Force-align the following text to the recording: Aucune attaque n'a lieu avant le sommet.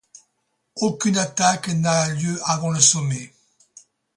Aucune 0.77 1.19
attaque 1.19 1.67
n'a 1.69 2.09
lieu 2.09 2.39
avant 2.47 2.71
le 2.71 2.79
sommet. 2.79 3.31